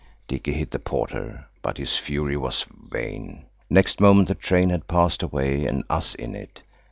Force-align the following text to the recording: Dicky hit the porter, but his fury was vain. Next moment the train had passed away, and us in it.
Dicky 0.27 0.53
hit 0.53 0.71
the 0.71 0.79
porter, 0.79 1.45
but 1.61 1.77
his 1.77 1.95
fury 1.95 2.35
was 2.35 2.65
vain. 2.89 3.45
Next 3.69 3.99
moment 4.01 4.29
the 4.29 4.33
train 4.33 4.71
had 4.71 4.87
passed 4.87 5.21
away, 5.21 5.67
and 5.67 5.83
us 5.91 6.15
in 6.15 6.33
it. 6.33 6.63